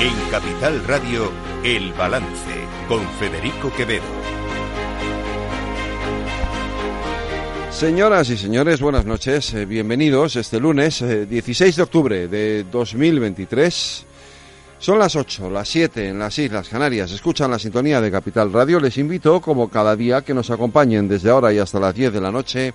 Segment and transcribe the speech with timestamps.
[0.00, 1.32] En Capital Radio,
[1.64, 4.04] El Balance, con Federico Quevedo.
[7.72, 9.52] Señoras y señores, buenas noches.
[9.54, 14.06] Eh, bienvenidos este lunes 16 eh, de octubre de 2023.
[14.78, 17.10] Son las 8, las 7 en las Islas Canarias.
[17.10, 18.78] Escuchan la sintonía de Capital Radio.
[18.78, 22.20] Les invito, como cada día, que nos acompañen desde ahora y hasta las 10 de
[22.20, 22.72] la noche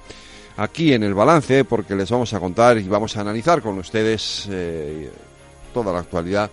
[0.58, 4.46] aquí en el balance, porque les vamos a contar y vamos a analizar con ustedes
[4.52, 5.10] eh,
[5.74, 6.52] toda la actualidad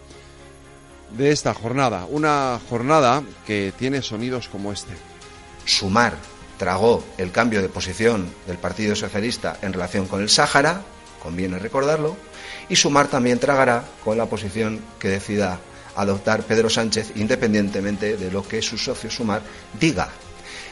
[1.17, 2.07] de esta jornada.
[2.09, 4.93] Una jornada que tiene sonidos como este.
[5.65, 6.15] Sumar
[6.59, 10.83] tragó el cambio de posición del Partido Socialista en relación con el Sáhara,
[11.23, 12.17] conviene recordarlo,
[12.69, 15.59] y Sumar también tragará con la posición que decida
[15.97, 19.43] adoptar Pedro Sánchez independientemente de lo que su socio Sumar
[19.79, 20.09] diga.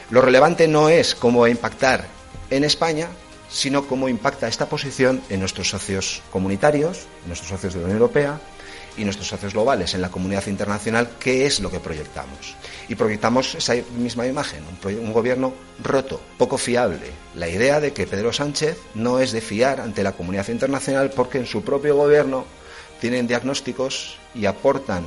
[0.09, 2.07] Lo relevante no es cómo va a impactar
[2.49, 3.07] en España,
[3.49, 8.01] sino cómo impacta esta posición en nuestros socios comunitarios, en nuestros socios de la Unión
[8.01, 8.39] Europea
[8.99, 12.55] y nuestros socios globales en la comunidad internacional, qué es lo que proyectamos.
[12.89, 17.11] Y proyectamos esa misma imagen, un, gobierno roto, poco fiable.
[17.33, 21.37] La idea de que Pedro Sánchez no es de fiar ante la comunidad internacional porque
[21.37, 22.45] en su propio gobierno
[22.99, 25.05] tienen diagnósticos y aportan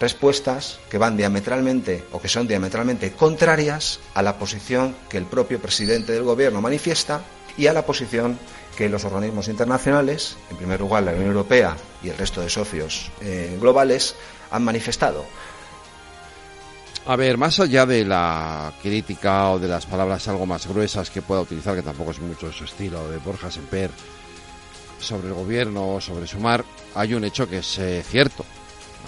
[0.00, 5.60] respuestas que van diametralmente o que son diametralmente contrarias a la posición que el propio
[5.60, 7.22] presidente del gobierno manifiesta
[7.56, 8.38] y a la posición
[8.78, 13.10] que los organismos internacionales, en primer lugar la Unión Europea y el resto de socios
[13.20, 14.14] eh, globales,
[14.52, 15.24] han manifestado.
[17.04, 21.22] A ver, más allá de la crítica o de las palabras algo más gruesas que
[21.22, 23.90] pueda utilizar, que tampoco es mucho su estilo, de Borja Semper,
[25.00, 28.44] sobre el gobierno o sobre Sumar, hay un hecho que es eh, cierto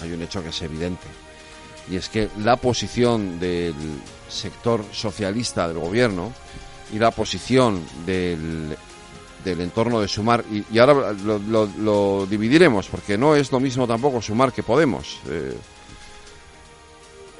[0.01, 1.07] hay un hecho que es evidente.
[1.89, 3.73] Y es que la posición del
[4.27, 6.33] sector socialista del gobierno
[6.93, 8.77] y la posición del,
[9.43, 14.51] del entorno de Sumar, y, ahora lo, dividiremos, porque no es lo mismo tampoco Sumar
[14.51, 15.19] que Podemos.
[15.29, 15.55] Eh,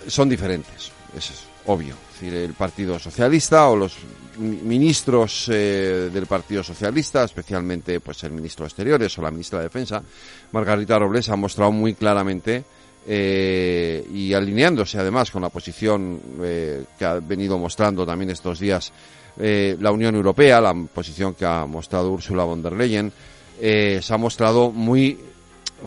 [0.08, 1.96] son diferentes, es obvio.
[2.14, 3.98] Es decir, el Partido Socialista o los
[4.38, 9.66] ministros eh, del Partido Socialista, especialmente pues el ministro de Exteriores o la ministra de
[9.66, 10.04] Defensa,
[10.52, 12.64] Margarita Robles, ha mostrado muy claramente
[13.08, 18.92] eh, y alineándose además con la posición eh, que ha venido mostrando también estos días
[19.38, 23.12] la Unión Europea, la posición que ha mostrado Ursula von der Leyen,
[23.58, 25.18] se ha mostrado muy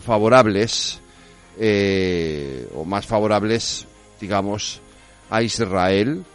[0.01, 0.99] favorables
[2.73, 3.85] o más favorables,
[4.19, 4.81] digamos,
[5.29, 6.25] a Israel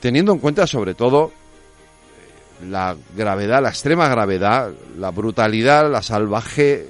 [0.00, 1.32] teniendo en cuenta sobre todo
[2.66, 6.88] la gravedad, la extrema gravedad, la brutalidad, la salvaje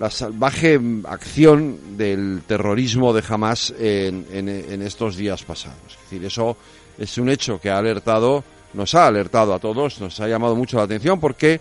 [0.00, 5.78] la salvaje acción del terrorismo de Hamas en, estos días pasados.
[5.88, 6.56] Es decir, eso
[6.96, 10.78] es un hecho que ha alertado, nos ha alertado a todos, nos ha llamado mucho
[10.78, 11.60] la atención porque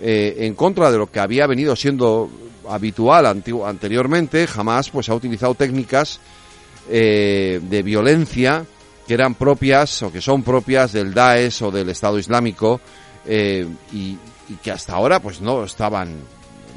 [0.00, 2.30] eh, en contra de lo que había venido siendo
[2.68, 6.20] habitual anteriormente, Hamas pues ha utilizado técnicas
[6.88, 8.64] eh, de violencia
[9.04, 12.80] que eran propias o que son propias del Daesh o del Estado Islámico
[13.26, 14.16] eh, y,
[14.62, 16.16] que hasta ahora pues no estaban,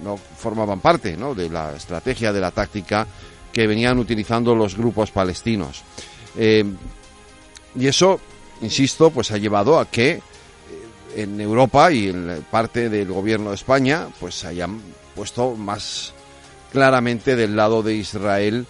[0.04, 1.36] no formaban parte ¿no?
[1.36, 3.08] de la estrategia, de la táctica
[3.52, 5.84] que venían utilizando los grupos palestinos.
[6.38, 6.66] Eh,
[7.76, 8.20] y eso,
[8.62, 10.22] insisto, pues ha llevado a que eh,
[11.16, 14.82] en Europa y en parte del gobierno de España pues hayan
[15.16, 16.14] puesto más
[16.72, 18.66] claramente del lado de Israel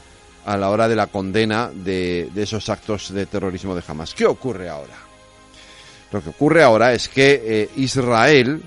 [0.46, 4.14] a la hora de la condena de, esos actos de terrorismo de Hamas.
[4.14, 4.96] ¿Qué ocurre ahora?
[6.12, 8.62] Lo que ocurre ahora es que eh, Israel,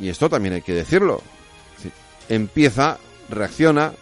[0.00, 1.22] y esto también hay que decirlo,
[2.28, 2.98] empieza,
[3.28, 3.92] reacciona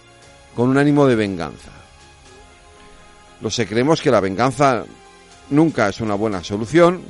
[0.55, 1.71] con un ánimo de venganza.
[3.41, 4.85] Los que creemos que la venganza
[5.51, 7.03] nunca es una buena solución,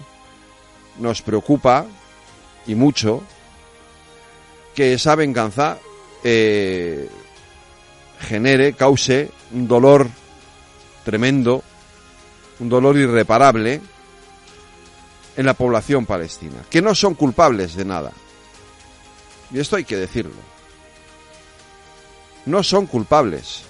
[0.99, 1.87] nos preocupa
[2.67, 3.23] y mucho
[4.75, 5.79] que esa venganza
[6.23, 7.09] eh,
[8.21, 10.09] genere, cause un dolor
[11.05, 11.63] tremendo,
[12.61, 13.81] un dolor irreparable
[15.37, 18.13] en la población palestina, que no son culpables de nada.
[19.53, 20.54] Y esto hay que decirlo.
[22.47, 23.63] No son culpables.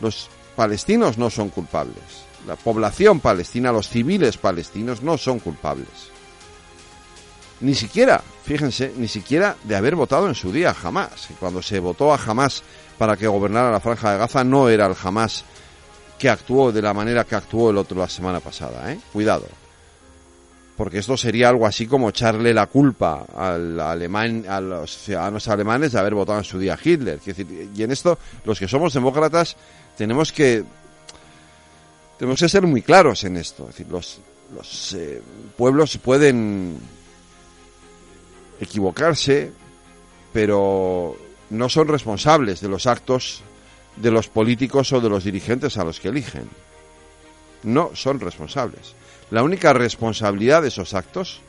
[0.00, 2.24] Los palestinos no son culpables.
[2.46, 6.10] La población palestina, los civiles palestinos no son culpables.
[7.60, 11.28] Ni siquiera, fíjense, ni siquiera de haber votado en su día jamás.
[11.38, 12.62] Cuando se votó a jamás
[12.96, 15.44] para que gobernara la franja de Gaza no era el jamás
[16.18, 18.98] que actuó de la manera que actuó el otro la semana pasada, ¿eh?
[19.12, 19.46] Cuidado.
[20.80, 25.92] Porque esto sería algo así como echarle la culpa al alemán, a los ciudadanos alemanes
[25.92, 27.20] de haber votado en su día Hitler.
[27.76, 29.58] y en esto, los que somos demócratas
[29.94, 30.64] tenemos que
[32.18, 33.64] tenemos que ser muy claros en esto.
[33.64, 34.20] Es decir, los,
[34.56, 35.20] los eh,
[35.54, 36.78] pueblos pueden
[38.58, 39.52] equivocarse,
[40.32, 41.14] pero
[41.50, 43.42] no son responsables de los actos
[43.96, 46.48] de los políticos o de los dirigentes a los que eligen.
[47.62, 48.94] No son responsables.
[49.30, 51.40] La única responsabilidad de esos actos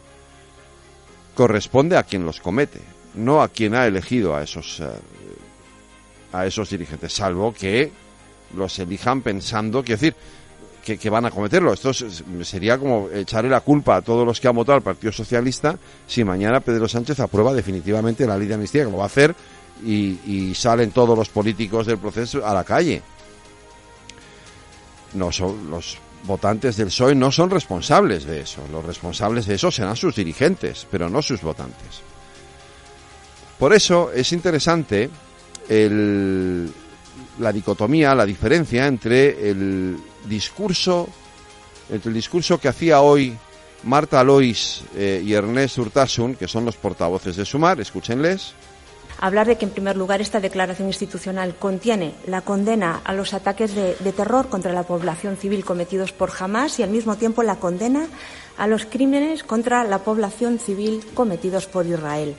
[1.36, 2.81] corresponde a quien los comete,
[3.16, 4.90] no a quien ha elegido a esos eh,
[6.34, 7.92] a esos dirigentes, salvo que
[8.56, 10.16] los elijan pensando, quiero decir,
[10.81, 11.74] que, van a cometerlo.
[11.74, 15.78] Esto sería como echarle la culpa a todos los que han votado al Partido Socialista
[16.07, 19.36] si mañana Pedro Sánchez aprueba definitivamente la ley de amnistía, que lo va a hacer,
[19.86, 23.02] y, salen todos los políticos del proceso a la calle.
[25.13, 28.62] No son los votantes del PSOE no son responsables de eso.
[28.72, 32.02] Los responsables de eso serán sus dirigentes, pero no sus votantes.
[33.58, 35.10] Por eso es interesante
[35.69, 36.72] el,
[37.40, 41.08] la dicotomía, la diferencia entre el discurso,
[41.90, 43.38] entre el discurso que hacía hoy
[43.84, 48.54] Marta Lois eh, y Ernest Urtasun, que son los portavoces de Sumar, escúchenles.
[49.21, 53.75] Hablar de que, en primer lugar, esta declaración institucional contiene la condena a los ataques
[53.75, 58.07] de, terror contra la población civil cometidos por Hamas y, al mismo tiempo, la condena
[58.57, 62.35] a los crímenes contra la población civil cometidos por Israel.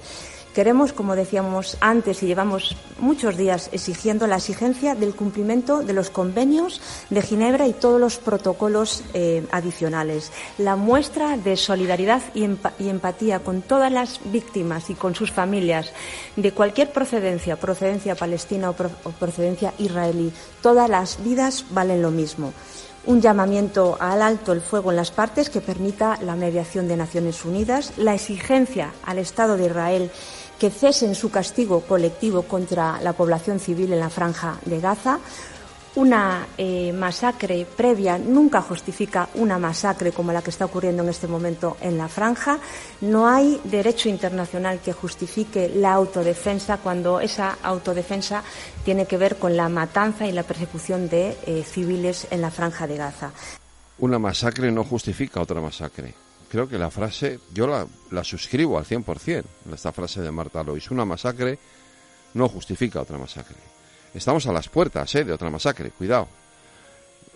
[0.54, 6.10] Queremos, como decíamos antes, y llevamos muchos días exigiendo la exigencia del cumplimiento de los
[6.10, 10.30] convenios de Ginebra y todos los protocolos eh, adicionales.
[10.58, 15.90] La muestra de solidaridad y, empatía con todas las víctimas y con sus familias
[16.36, 20.34] de cualquier procedencia, procedencia palestina o procedencia israelí.
[20.60, 22.52] Todas las vidas valen lo mismo
[23.04, 27.44] un llamamiento al alto el fuego en las partes que permita la mediación de Naciones
[27.44, 30.10] Unidas, la exigencia al Estado de Israel
[30.62, 35.18] que cesen su castigo colectivo contra la población civil en la franja de Gaza.
[35.96, 41.26] Una eh, masacre previa nunca justifica una masacre como la que está ocurriendo en este
[41.26, 42.60] momento en la franja.
[43.00, 48.44] No hay derecho internacional que justifique la autodefensa cuando esa autodefensa
[48.84, 52.86] tiene que ver con la matanza y la persecución de eh, civiles en la franja
[52.86, 53.32] de Gaza.
[53.98, 56.14] Una masacre no justifica otra masacre
[56.52, 60.90] creo que la frase, yo la, la suscribo al 100%, esta frase de Marta Lois,
[60.90, 61.58] una masacre
[62.34, 63.56] no justifica otra masacre.
[64.12, 65.24] Estamos a las puertas ¿eh?
[65.24, 66.28] de otra masacre, cuidado.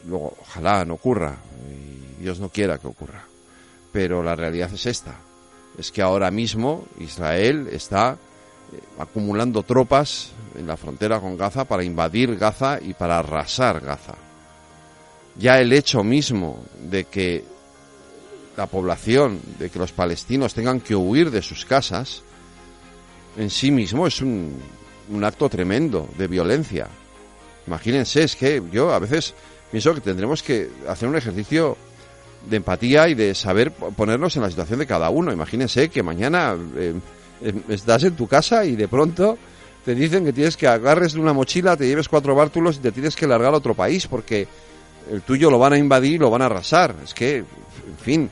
[0.07, 1.35] Luego, ojalá no ocurra,
[1.73, 3.25] y Dios no quiera que ocurra.
[3.91, 5.15] Pero la realidad es esta,
[5.79, 8.19] es que ahora mismo Israel está
[8.71, 14.17] eh, acumulando tropas en la frontera con Gaza para invadir Gaza y para arrasar Gaza.
[15.37, 17.56] Ya el hecho mismo de que
[18.57, 22.23] la población, de que los palestinos tengan que huir de sus casas,
[23.37, 24.55] en sí mismo es un,
[25.11, 26.89] un acto tremendo de violencia.
[27.67, 29.35] Imagínense, es que yo a veces
[29.71, 31.77] pienso que tendremos que hacer un ejercicio
[32.49, 35.33] de empatía y de saber ponernos en la situación de cada uno.
[35.33, 36.95] Imagínense que mañana eh,
[37.43, 39.37] em, estás en tu casa y de pronto
[39.85, 43.17] te dicen que tienes que agarres una mochila, te lleves cuatro bártulos y te tienes
[43.17, 44.47] que largar a otro país porque
[45.11, 46.95] el tuyo lo van a invadir y lo van a arrasar.
[47.05, 48.31] Es que, en fin,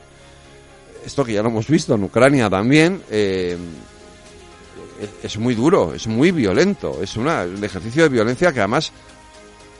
[1.05, 3.57] esto que ya lo hemos visto en Ucrania también, eh,
[5.21, 7.27] es muy duro, es muy violento, es un
[7.63, 8.91] ejercicio de violencia que además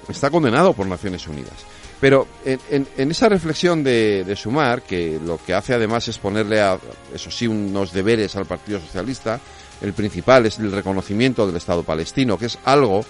[0.08, 1.66] está condenado por Naciones Unidas.
[2.00, 6.78] Pero en, esa reflexión de, Sumar, que lo que hace además es ponerle, a,
[7.14, 9.40] eso sí, unos deberes al Partido Socialista,
[9.82, 13.06] el principal es el reconocimiento del Estado palestino, que es algo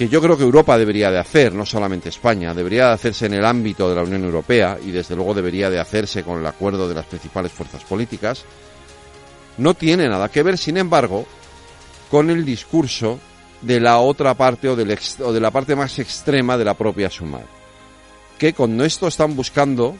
[0.00, 3.34] que yo creo que Europa debería de hacer, no solamente España, debería de hacerse en
[3.34, 6.88] el ámbito de la Unión Europea y desde luego debería de hacerse con el acuerdo
[6.88, 8.46] de las principales fuerzas políticas,
[9.58, 11.26] no tiene nada que ver, sin embargo,
[12.10, 13.20] con el discurso
[13.60, 17.44] de la otra parte o, de la parte más extrema de la propia Sumar,
[18.38, 19.98] que con esto están buscando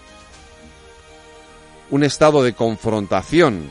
[1.91, 3.69] un estado de confrontación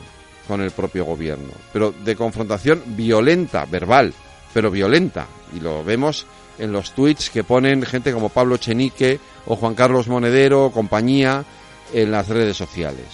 [0.48, 4.14] con el propio gobierno, pero de confrontación violenta, verbal,
[4.54, 5.26] pero violenta.
[5.56, 6.26] Y lo vemos
[6.58, 11.44] en los tweets que ponen gente como Pablo Chenique o Juan Carlos Monedero compañía
[11.94, 13.06] en las redes sociales.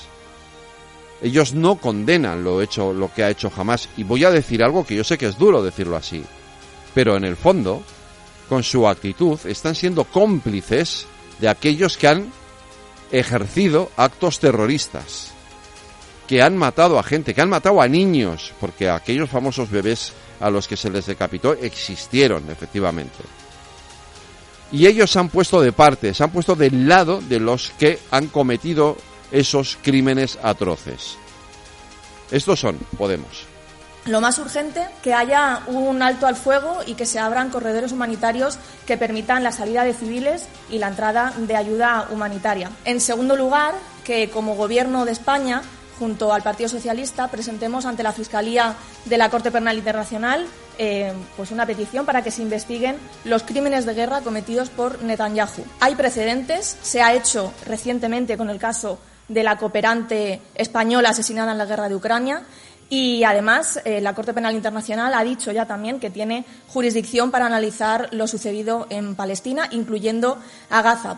[1.22, 3.90] Ellos no condenan lo hecho, lo que ha hecho jamás.
[3.98, 6.24] Y voy a decir algo que yo sé que es duro decirlo así.
[6.94, 7.84] Pero en el fondo,
[8.50, 11.08] con su actitud, están siendo cómplices
[11.40, 12.32] de aquellos que han
[13.12, 15.32] ejercido actos terroristas.
[16.28, 20.50] Que han matado a gente, que han matado a niños, porque aquellos famosos bebés a
[20.50, 23.24] los que se les decapitó existieron, efectivamente.
[24.72, 28.00] Y ellos se han puesto de parte, se han puesto del lado de los que
[28.12, 28.98] han cometido
[29.32, 31.18] esos crímenes atroces.
[32.32, 33.46] Estos son Podemos.
[34.06, 38.60] Lo más urgente, que haya un alto al fuego y que se abran corredores humanitarios
[38.86, 42.70] que permitan la salida de civiles y la entrada de ayuda humanitaria.
[42.86, 43.74] En segundo lugar,
[44.04, 45.64] que como Gobierno de España
[46.00, 48.76] junto al Partido Socialista, presentemos ante la Fiscalía
[49.06, 50.46] de la Corte Penal Internacional
[50.78, 55.64] eh, pues una petición para que se investiguen los crímenes de guerra cometidos por Netanyahu.
[55.80, 59.00] Hay precedentes, se ha hecho recientemente con el caso
[59.30, 62.44] de la cooperante española asesinada en la guerra de Ucrania
[62.90, 67.46] y además eh, la Corte Penal Internacional ha dicho ya también que tiene jurisdicción para
[67.46, 70.38] analizar lo sucedido en Palestina, incluyendo
[70.70, 71.18] a Gaza.